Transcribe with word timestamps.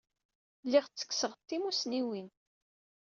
Lliɣ 0.65 0.85
ttekkseɣ-d 0.87 1.41
timussniwin. 1.47 2.27